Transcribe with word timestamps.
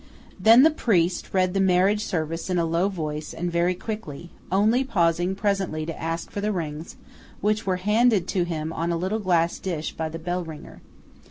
Then 0.39 0.63
the 0.63 0.71
priest 0.71 1.31
read 1.31 1.53
the 1.53 1.59
marriage 1.59 2.03
service 2.03 2.49
in 2.49 2.57
a 2.57 2.65
low 2.65 2.89
voice 2.89 3.35
and 3.35 3.51
very 3.51 3.75
quickly, 3.75 4.31
only 4.51 4.83
pausing 4.83 5.35
presently 5.35 5.85
to 5.85 6.01
ask 6.01 6.31
for 6.31 6.41
the 6.41 6.51
rings, 6.51 6.95
which 7.39 7.67
were 7.67 7.75
handed 7.75 8.27
to 8.29 8.43
him 8.43 8.73
on 8.73 8.91
a 8.91 8.97
little 8.97 9.19
glass 9.19 9.59
dish 9.59 9.93
by 9.93 10.09
the 10.09 10.17
bellringer. 10.17 10.81